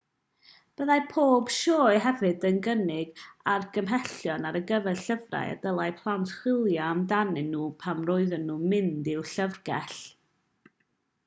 [0.79, 3.21] byddai pob sioe hefyd yn cynnig
[3.57, 9.29] argymhellion ar gyfer llyfrau y dylai plant chwilio amdanyn nhw pan roedden nhw'n mynd i'w
[9.37, 10.03] llyfrgell